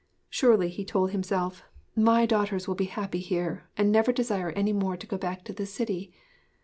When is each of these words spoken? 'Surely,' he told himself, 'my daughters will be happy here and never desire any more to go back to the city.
'Surely,' 0.31 0.69
he 0.69 0.83
told 0.83 1.11
himself, 1.11 1.61
'my 1.95 2.25
daughters 2.25 2.67
will 2.67 2.73
be 2.73 2.85
happy 2.85 3.19
here 3.19 3.67
and 3.77 3.91
never 3.91 4.11
desire 4.11 4.49
any 4.53 4.73
more 4.73 4.97
to 4.97 5.05
go 5.05 5.15
back 5.15 5.43
to 5.43 5.53
the 5.53 5.67
city. 5.67 6.11